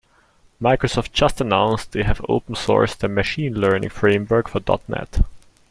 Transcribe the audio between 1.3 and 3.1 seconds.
announced they have open sourced their